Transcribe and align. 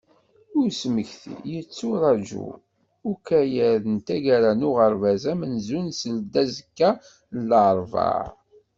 I 0.57 0.57
usemekti, 0.67 1.33
yetturaǧu 1.53 2.45
ukayad 3.11 3.83
n 3.93 3.95
taggara 4.05 4.51
n 4.59 4.61
uɣerbaz 4.69 5.23
amenzu 5.31 5.79
seldazekka 5.99 6.89
n 7.37 7.39
larebɛa. 7.49 8.21